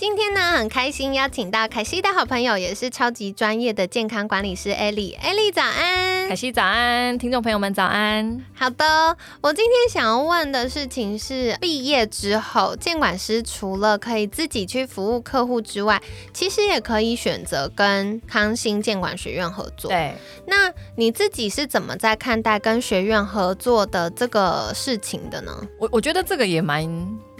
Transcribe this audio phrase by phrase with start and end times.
[0.00, 5.12] 今天呢，很开心邀请到凯西的好朋友，也是超级专业的健康管理师艾莉。
[5.20, 8.42] 艾莉早安，凯西早安，听众朋友们早安。
[8.54, 16.00] 好的，我今天想要问的事情是，毕业之后，监管师除了可以自己去服务客户之外，
[16.32, 19.90] 其实也可以选择跟康心监管学院合作。
[19.90, 20.14] 对，
[20.46, 25.54] 那你自己是怎么在看待跟学院合作的这个事情的呢？
[25.78, 26.88] 我我觉得这个也蛮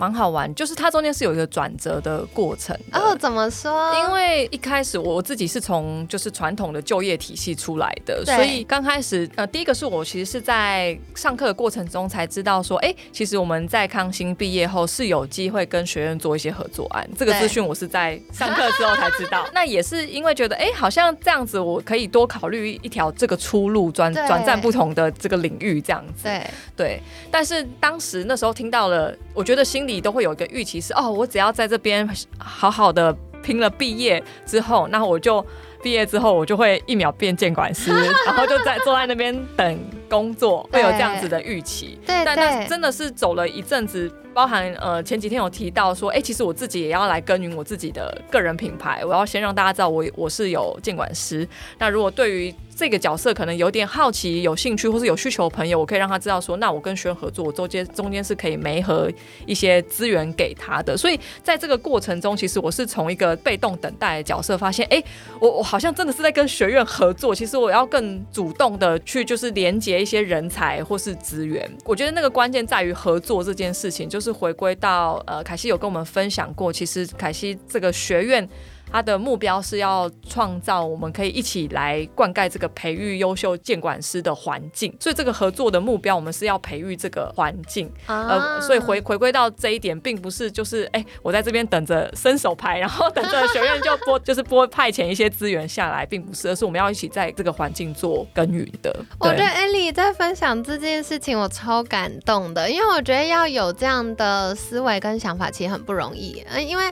[0.00, 2.40] 蛮好玩，就是它中间是有一个转折的过。
[2.50, 3.94] 过程哦，怎么说？
[4.00, 17.08] 因为一开始我自己是从就是传统的就业体系出来的，所以刚开始呃，第一个是我其实是在上课的过程中才知道说，哎，其实我们在康欣毕业后是有机会跟学院做一些合作案。
[17.16, 19.46] 这个资讯我是在上课之后才知道。
[19.54, 26.24] 那也是因为觉得，哎，好像这样子我可以多考虑一条这个出路，转转战不同的这个领域这样子。
[26.24, 27.02] 对对。
[27.30, 32.08] 但是当时那时候听到了，我觉得心里都会有一个预期是，哦，我只要在这边。
[32.38, 35.44] 好好的拼了毕业之后，那我就
[35.82, 37.90] 毕业之后，我就会一秒变监管师，
[38.26, 39.78] 然后就在坐在那边等
[40.10, 41.98] 工作，会有这样子的预期。
[42.04, 51.48] 对，但那真的是走了一阵子，包含呃前几天有提到说，哎，其实我自己也要来耕耘我自己的个人品牌，我要先让大家知道我我是有监管师。
[51.78, 59.10] 那如果对于这个角色可能有点好奇、有兴趣或是有需求的朋友，我可以让他知道说，那我跟学员合作，我中间中间是可以媒合
[59.44, 60.96] 一些资源给他的。
[60.96, 65.02] 所以在这个过程中，其实我是从一个被动等待的角色，发现，哎，
[65.40, 67.34] 我我好像真的是在跟学院合作。
[67.34, 71.70] 其实我要更主动的去，就是连接一些人才或是资源。
[71.84, 78.48] 我觉得那个关键在于合作这件事情，就是回归到呃，凯西有跟我们分享过，其实凯西这个学院。
[78.92, 87.90] 他的目标是要创造我们可以一起来灌溉这个培育优秀监管师的环境，所以这个合作的目标，我们是要培育这个环境。
[88.06, 98.94] 呃，所以回回归到这一点，并不是就是哎，我在这边等着伸手牌，然后等着学院就拨 就是拨派遣一些资源下来，并不是，而是我们要一起在这个环境做耕耘的。
[99.18, 106.44] 我觉得艾莉在分享这件事情，我超感动的，因为我觉得要有这样的思维跟想法，其实很不容易。
[106.50, 106.90] 嗯，因为。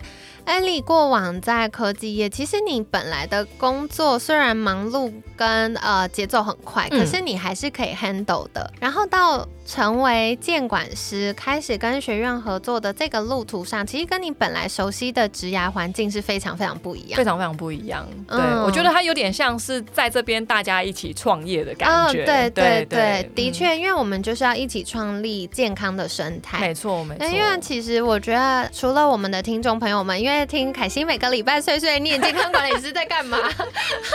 [0.48, 8.72] 艾莉过往在科技业，其实你本来的工作虽然忙碌跟呃节奏很快，可是你还是可以 handle 的。
[8.80, 18.08] 然后到成为监管师，开始跟学院合作的这个路途上，其实跟你本来熟悉的职涯环境是非常非常不一样，非常非常不一样。
[18.26, 22.24] 对，我觉得它有点像是在这边大家一起创业的感觉。
[22.24, 26.58] 对对对，的确，因为我们就是要一起创立健康的生态。
[26.60, 27.26] 没错没错。
[27.26, 33.36] 因为其实我觉得，除了我们的听众朋友们，因为听凯欣每个礼拜碎碎念健康管理师在干嘛，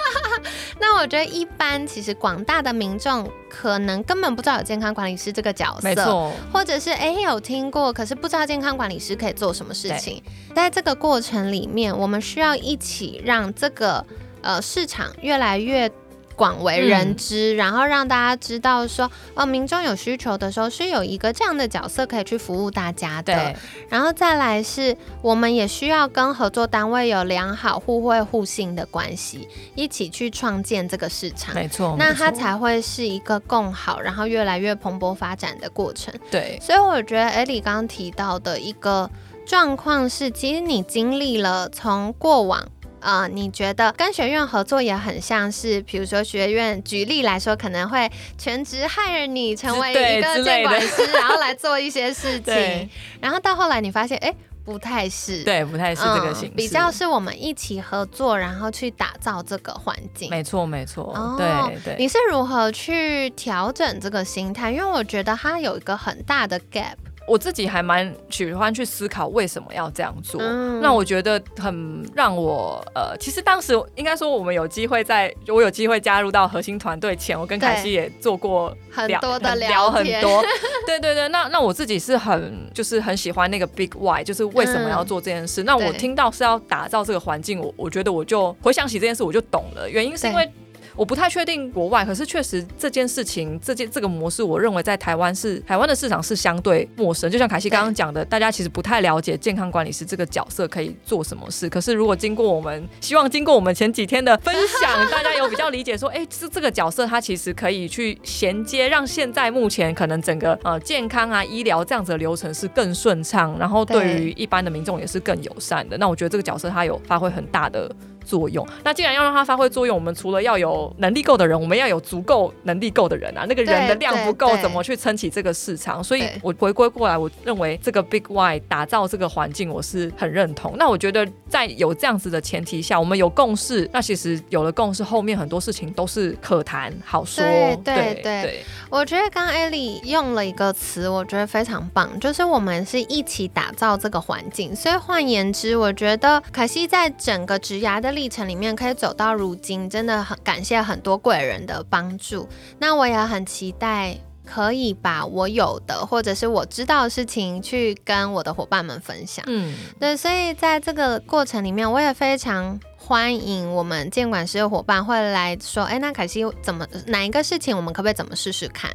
[0.81, 5.43] 那我觉得一般其实广大的民众可能根本不知道有健康管理师这。
[5.44, 10.24] 个角色，没错，或者是哎有听过，可是不知道健康管理师可以做什么事情。
[10.56, 14.04] 在这个过程里面，我们需要一起让这个
[14.42, 15.92] 呃市场越来越。
[16.35, 23.55] 广为人知，然后让大家知道说，哦，民众有需求的时候是有一个这样的角色可以去服务大家的。
[23.89, 31.53] 然后再来是，我们也需要跟合作单位有良好互惠互信的关系，一起去创建这个市场。
[31.53, 36.13] 没错，那它才会是一个更好，然后越来越蓬勃发展的过程。
[36.31, 39.09] 对，所以我觉得艾莉刚刚提到的一个
[39.45, 42.67] 状况是，其实你经历了从过往。
[43.03, 52.89] 啊，你觉得跟学院合作也很像是，比如说学院举例来说，可能会全职害你成为一个监管师，然后来做一些事情，
[53.19, 54.33] 然后到后来你发现，哎，
[54.63, 60.30] 不太是，对，不太是这个形式，比较是我们一起合作，然后去打造这个环境。
[60.30, 61.95] 没错，没错，对对。
[62.00, 64.72] 你是如何去调整这个心态？
[64.72, 66.95] 因为我觉得它有一个很大的 gap。
[67.28, 70.42] 我自己还蛮喜欢去思考为什么要这样做。
[70.81, 80.44] 那我觉得很让我呃，其实当时应该说我们有机会在，我有机会加入到核心团队前，我跟凯西也做过很多的聊很多。
[80.86, 85.64] 对对对，那那我自己是很就是很喜欢那个 Big Why，就是为什么要做这件事。
[85.64, 89.90] 那我听到是要打造这个环境，我我觉得我就回想起这件事，我就懂了。
[89.90, 90.52] 原因是因为。
[90.95, 97.30] 我不太确定国外，可是确实这件事情，这件这个模式，我认为在台湾是台湾的市场是相对陌生。
[97.30, 101.69] 就像凯西刚刚讲的，大家其实不太了解健康管理师这个角色可以做什么事。
[101.69, 115.98] 可是如果经过我们，希望经过我们前几天的分享，大家有比较理解说，哎，是这个角色，它其实可以去衔接，让现在目前可能整个呃健康啊医疗这样子的流程是更顺畅，然后对于一般的民众也是更友善的。
[115.98, 117.89] 那我觉得这个角色它有发挥很大的。
[118.24, 118.66] 作用。
[118.84, 123.46] 那既然要让它发挥作用，我们除了要有能力够的人，我们要有足够能力够的人啊。
[123.48, 126.04] 那个人的量不够，怎么去撑起这个市场？
[126.04, 130.74] 所以我回归过来，我认为这个 Big Y 打造这个环境，我是很认同。
[130.78, 137.44] 那我觉得在有这样子的前提下，我们有共识，那其实有了共识，后面很多事情都是可谈好说。
[137.44, 144.74] 对对对，我觉得刚刚艾莉用了一个词，我觉得非常棒，就是我们是一起打造这个环境。
[144.74, 148.12] 所以换言之，我觉得可惜在整个职涯的。
[148.13, 152.48] 历程里面可以走到如今，真的很感谢很多贵人的帮助。
[152.80, 159.44] 那我也很期待可以把我有的或者是我知道的事情去跟我的伙伴们分享。
[159.48, 162.80] 嗯，对，所以在这个过程里面，我也非常。
[163.06, 168.89] 欢迎我们监管师的伙伴会来说，哎，那凯西怎么哪一个事情，我们可不可以怎么试试看？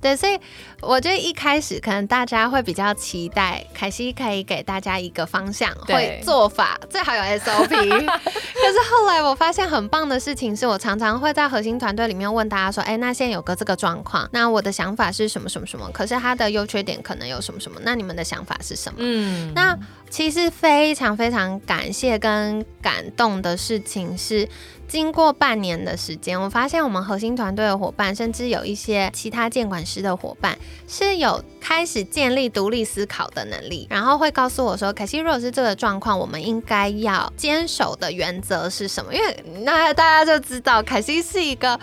[0.00, 0.38] 对，所以
[0.80, 7.68] 我觉得一开始可能大家会比较期待凯西可以给大家一个方向，会做法最好有 SOP。
[7.68, 15.90] 可是后来我发现很棒的事情是，我常常会在核心团队里面问大家说，哎，那现在有个这个状况，那我的想法是什么什么什么？
[15.92, 17.80] 可是它的优缺点可能有什么什么？
[17.82, 18.98] 那你们的想法是什么？
[19.00, 19.78] 嗯，那。
[20.10, 24.48] 其实非常非常感谢跟感动的事情是，
[24.90, 30.58] 经过半年的时间，我发现我们核心团队的伙伴，甚至有一些其他监管师的伙伴，
[30.88, 41.78] 是有开始建立独立思考的能力，然后会告诉我说：“凯西，如果是这个状况，我们应该要坚守的原则是什么？”因为那大家就知道，凯西是一个。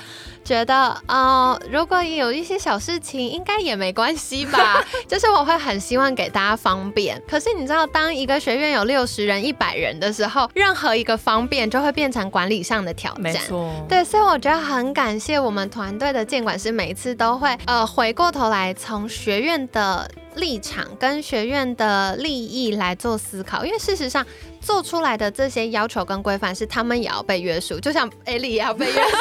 [0.48, 4.82] 觉得呃，如果有一些小事情，应该也没关系吧。
[5.06, 7.22] 就是我会很希望给大家方便。
[7.28, 13.22] 可是你知道，当一个学院有六十人、一百人的时候，任何一个方便就会变成管理上的挑战。
[13.22, 24.26] 没错，对，所以我觉得很感谢我们团队的监管师，每一次都会呃回过头来从学院的立场跟学院的利益来做思考，因为事实上
[24.62, 29.18] 做出来的这些要求跟规范是他们也要被约束，就像艾莉也要被约束。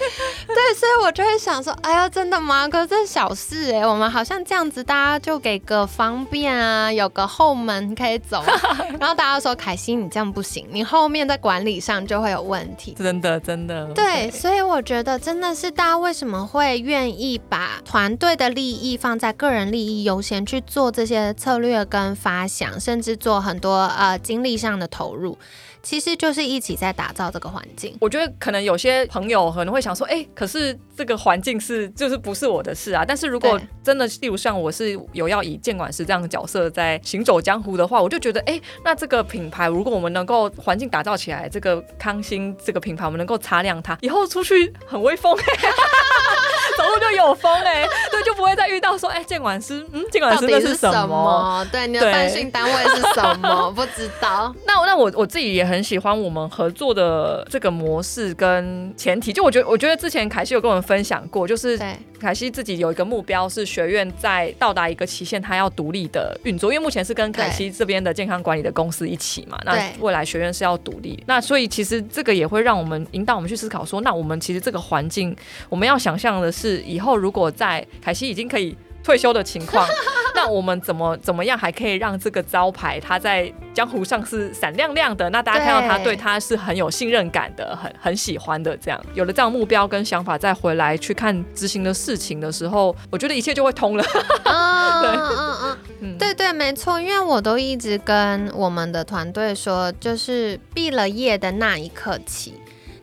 [0.48, 2.66] 对，所以我就会想说，哎呀，真的吗？
[2.66, 8.42] 可是小事哎，我们好像这样子，大家就给个方便啊，有个后门可以走。
[8.98, 12.96] 然后大家说，凯西，你这样不行，你后面在管理上就会有问题。
[12.98, 13.92] 真的，真的。
[13.92, 25.38] 对，所以我觉得真的是大家为什么会愿意把团队的利益放在个人利益优先去做这些策略跟发想，甚至做很多呃精力上的投入。
[25.82, 27.96] 其实就是一起在打造这个环境。
[28.02, 33.02] 我觉得可能有些朋友可能会想说，哎，可是这个环境是就是不是我的事啊。
[33.02, 45.34] 但是如果真的，例如像我是有要以监管师这样的角色在行走江湖的话，我就觉得，哎，那这个品牌如果我们能够环境打造起来，这个康欣这个品牌我们能够擦亮它，以后出去很威风。
[46.80, 51.66] 走路就有风哎， 对，就不会再遇到说哎，监管师，嗯，监管师那是什么？
[51.70, 53.70] 对，你的办训单位是什么？
[53.76, 54.54] 不知道。
[54.66, 61.78] 那那我我自己也很喜欢我们合作的这个模式跟前提，就我觉得我觉得之前凯西有跟我们分享过，就是
[62.18, 75.36] 凯西自己有一个目标是学院在到达一个期限，他要独立的运作，因为目前是跟凯西这边的健康管理的公司一起嘛，那未来学院是要独立，那所以其实这个也会让我们引导我们去思考说，那我们其实这个环境
[75.68, 76.69] 我们要想象的是。
[76.70, 79.86] 是以后如果在凯西已经可以退休的情况，
[80.36, 85.28] 那我们怎么怎么样还可以让这个招牌它在江湖上是闪亮亮的？
[85.30, 88.76] 那大家看到他对他是很有信任感的，很很喜欢的。
[88.76, 94.04] 这样有了这样目标跟想法，再回来去看执行的事情的时候，我觉得一切就会通了。
[94.44, 102.54] 嗯嗯嗯，对对，没错，因为我都一直跟我们的团队说，就是毕了业的那一刻起。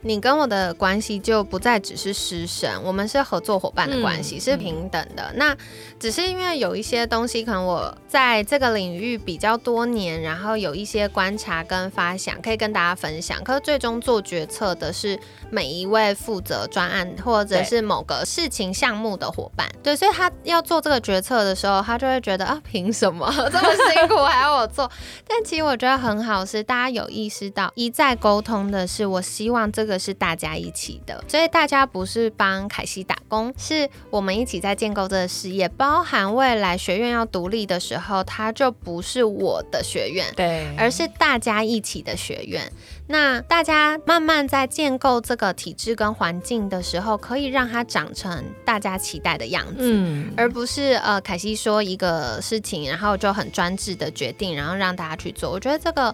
[0.01, 5.34] 你跟我的关系就不再只是师生，我们是合作伙伴的关系，是平等的。
[5.36, 5.58] 那
[6.00, 13.44] 只是因为有一些东西，可能我在这个领域比较多年，然后有一些观察跟发想，可以跟大家分享。
[13.44, 19.68] 可是最终做决策的是每一位负责专案或者是某个事情项目的伙伴。
[19.82, 24.89] 对，所以他要做这个决策的时候，他就会觉得啊，凭什么 这么辛苦还要我做？
[25.27, 29.87] 但其实我觉得很好，是大家有意识到一再沟通的是，我希望这。
[29.88, 35.67] 个是大家一起的，所以大家不是帮凯西打工，是我们一起在建构这个事业。
[35.70, 42.72] 包含未来学院要独立的时候，它就不是我的学院，对，而是大家一起的学院。
[43.08, 55.50] 那大家慢慢在建构这个体制跟环境的时候，可以让它长成大家期待的样子，嗯，而不是呃凯西说一个事情，然后就很专制的决定，然后让大家去做。
[55.51, 56.13] 我觉得这个。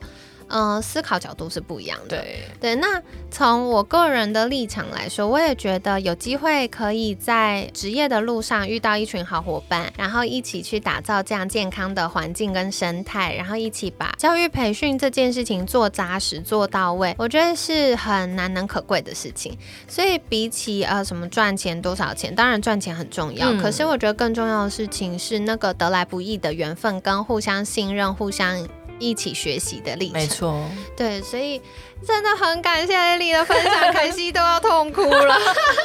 [0.49, 2.17] 嗯，思考角度是不一样的。
[2.17, 19.57] 对对，那从我个人的立场来说，我也觉得有机会可以在职业的路上遇到一群好伙伴，然后一起去打造这样健康的环境跟生态，然后一起把教育培训这件事情做扎实、做到位，我觉得是很难能可贵的事情。
[19.87, 28.67] 所以比起呃什么赚钱多少钱，当然赚钱很重要，可是我觉得更重要的事情是那个得来不易的缘分跟互相信任、互相。
[29.09, 31.61] 一起学习的历程，没错，对，所以
[32.05, 35.37] 真的很感谢艾莉的分享， 凯西都要痛哭了，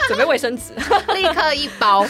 [0.06, 0.72] 准备卫生纸，
[1.14, 2.06] 立刻一包。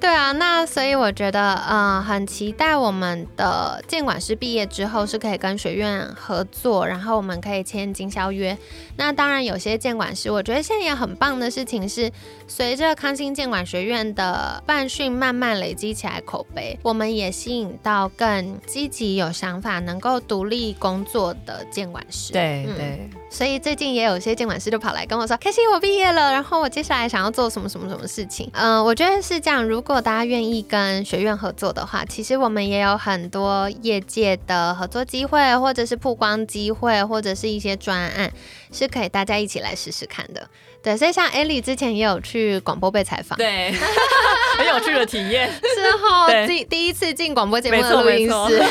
[0.00, 8.56] 对啊，那所以我觉得，嗯，很期待我们的建管师毕业之后是可以跟学院合作，然后我们可以签经销约。
[8.96, 12.10] 那当然，有些建管师，我觉得现在也很棒的事情是，
[12.46, 22.32] 随着康心建管学院的办训慢慢累积起来口碑，我们也吸引到更积极、有想法、能够独立工作的建管师。
[22.32, 23.10] 对对。
[23.30, 29.58] 所以最近也有一些监管师就跑来跟我说：“开心，我毕业了，然后我接下来想要做什么什么什么事情。”嗯，我觉得是这样。
[29.62, 38.30] 如如果大家愿意跟学院合作的话，其实我们也有很多业界的合作机会，或者是曝光机会，或者是一些专案，
[38.70, 40.46] 是可以大家一起来试试看的。
[40.88, 43.70] 对，所以像 Ellie 之前也有去广播被采访，对，
[44.56, 45.50] 很有趣的体验。
[45.50, 48.62] 之后第第一次进广播节目的录音室，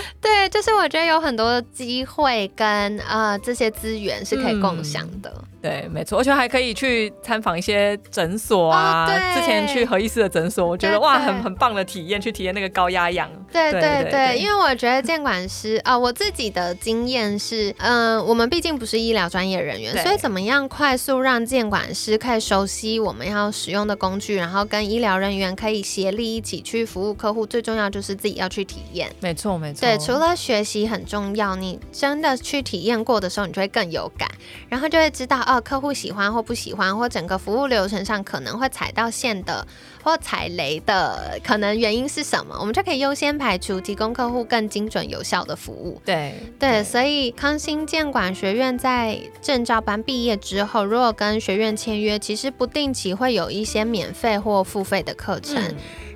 [0.20, 5.32] 对，就是我觉得有很多机会跟呃这些资源是可以共享的。
[5.62, 9.10] 对，没错，而且还可以去参访一些诊所啊。
[9.34, 13.28] 之前去何医师的诊所，我觉得哇，很很棒的体验，去体验那个高压氧。
[13.52, 29.10] 对对对，因为我觉得监管师啊，我自己的经验是，嗯，我们毕竟不是医疗专业人员，所以怎么样快速让监管师可以熟悉我们要使用的工具，然后跟医疗人员可以协力一起去服务客户，最重要就是自己要去体验。
[29.20, 29.80] 没错没错。
[29.80, 34.30] 对，除了学习很重要，你真的去体验过的时候，你就会更有感，
[34.68, 35.60] 然后就会知道哦。
[35.60, 39.66] 客户喜欢或不喜欢，或整个服务流程上可能会踩到线的
[40.02, 42.56] 或踩雷的，可能原因是什么？
[42.60, 46.00] 我们就可以优先排除，提供客户更精准有效的服务。
[46.04, 55.60] 对对，所以康心建管学院在证照班毕业之后，如果跟学院签约，其实不定期会有一些免费或付费的课程。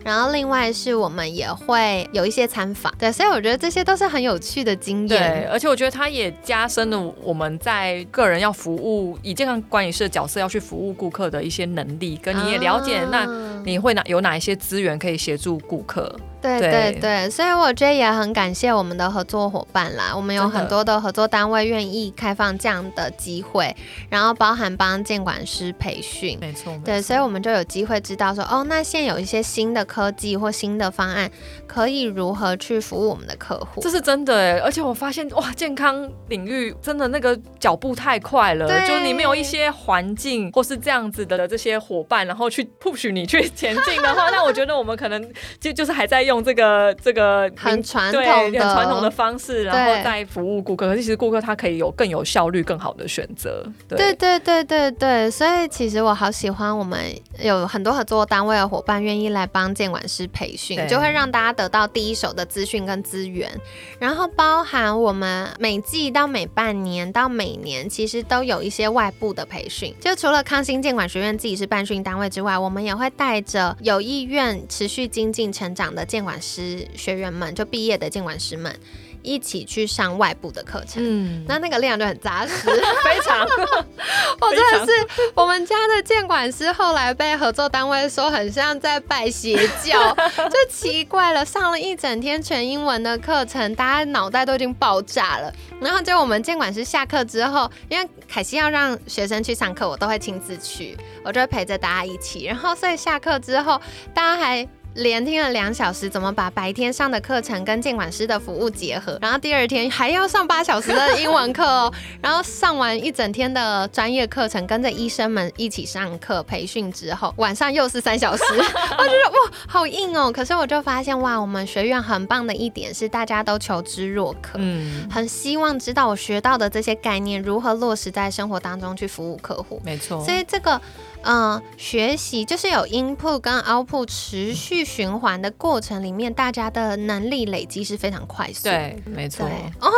[0.03, 5.45] 然后另外是我们也会有一些参访，对，所以我觉得这些都是很有趣的经验。
[5.45, 13.27] 对，而且我觉得它也加深了我们在个人要服务以健康管理师的角色要去服务顾客的一些能力，跟你也了解，那
[13.65, 16.15] 你会哪有哪一些资源可以协助顾客？
[16.43, 20.11] 对对对，所以我觉得也很感谢我们的合作伙伴啦。
[20.17, 23.77] 我们有很多的合作单位愿意开放这样的机会，
[24.09, 26.39] 然后包含帮监管师培训。
[26.41, 31.31] 没错，对，所以我们就有机会知道说，哦，那现在有一些新的科技或新的方案，
[31.67, 33.83] 可以如何去服务我们的客户。
[33.83, 46.41] 这是真的哎，而且我发现哇，健康领域真的那个脚步太快了，就你没有一些环境或是这样子的这些伙伴，然后去 push 你去前进的话，那我觉得我们可能就就是还在用。
[46.41, 50.89] 这个这个很传统的、很传统的方式，然后再服务顾客。
[50.89, 53.63] 可是其实顾客他可以有更有效率、更好的选择。
[53.87, 56.99] 对对对对对，所以其实我好喜欢我们
[57.39, 63.51] 有很多合作单位的伙伴愿意来帮监管师培训，就会让大家得到第一手的资讯跟资源。
[63.99, 69.95] 然后包含我们每季到每半年到每年，其实都有一些外部的培训。
[70.01, 78.79] 就除了康心监管学院自己是办训单位之外，我们也会带着有意愿持续精进成长的监管师学员们，就毕业的监管师们。
[79.23, 82.55] 一起去上外部的课程，嗯，那那个量就很扎实，
[83.05, 83.47] 非常。
[84.41, 84.93] 我真的是
[85.35, 90.15] 我们家的监管师，后来被合作单位说很像在拜邪教，
[90.49, 91.45] 就奇怪了。
[91.45, 95.53] 上了一整天全英文的课程，大家脑袋都已经爆炸了。
[95.81, 102.45] 然后就我们监管师下课之后，因为凯西要让学生去上课，我都会亲自去，我就会陪着大家一起。
[102.45, 103.81] 然后所以下课之后，
[104.15, 109.17] 大家还连听了两小时，怎么把白天上的课程跟监管师的服务结合？
[109.23, 120.33] 然后第二天还要上八小时的英文课哦， 然后上完一整天的专业课程，跟着医生们一起上课培训之后，晚上又是三小时， 我觉得哇，好硬哦。
[120.33, 129.81] 可是我就发现哇，我们学院很棒的一点是，大家都求知若渴，嗯，很希望知道我学到的这些概念如何落实在生活当中去服务客户。
[129.85, 130.81] 没错，所以这个。
[131.23, 138.65] 嗯，学习就是有 input 跟 output 持续循环的过程里面，大家的能力累积是非常快速。
[138.65, 139.47] 对，没错。
[139.81, 139.91] 哦，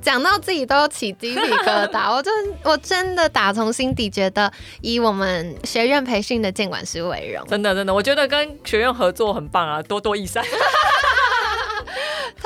[0.00, 2.32] 讲到自己都起鸡皮疙瘩， 我真
[2.62, 7.46] 我真的打从心底觉得，以我们学院培训的监管师为荣。
[7.46, 10.44] 真的，真的，我觉得跟学院合作很棒啊，多多益善。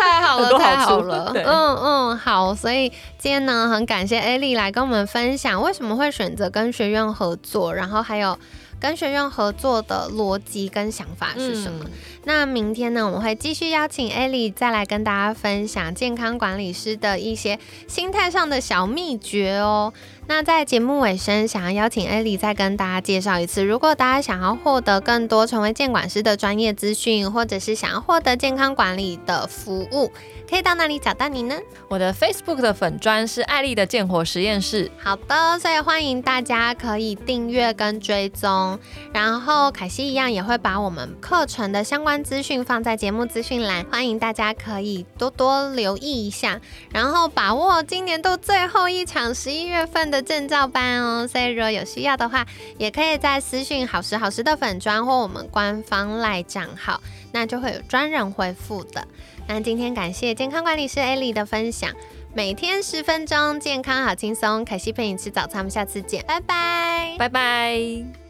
[0.05, 8.39] 太好了，太好了， 嗯嗯，好，所以今天呢，很感谢艾丽来跟我们分享为什么会选择跟学院合作，然后还有
[8.81, 11.85] 跟学院合作的逻辑跟想法是什么。
[12.25, 19.93] 那明天呢，我们会继续邀请艾莉再来跟大家分享健康管理师的一些心态上的小秘诀哦。
[20.27, 30.11] 那在节目尾声，想要邀请艾莉再跟大家介绍一次，如果大家想要获得更多成为监管师的专业资讯，或者是想要获得健康管理的服务。
[30.49, 31.57] 可以到哪里找到你呢？
[31.89, 34.91] 我的 Facebook 的粉砖是艾丽的健活实验室。
[34.99, 38.79] 好的，所以欢迎大家可以订阅跟追踪。
[39.13, 51.27] 然后凯西一样也会把我们课程的相关资讯放在节目资讯栏，欢迎大家可以多多留意一下，然后把握今年度最后一场十一月份的证照班哦。
[51.27, 52.47] 所以如果有需要的话，
[52.79, 57.01] 也可以在私讯好时好时的粉砖或我们官方赖账号，
[57.33, 59.07] 那就会有专人回复的。
[59.47, 61.93] 那今天感谢健康管理师艾莉的分享，
[62.33, 64.65] 每天十分钟，健康好轻松。
[64.65, 68.24] 凯西陪你吃早餐，我们下次见，拜拜，拜拜。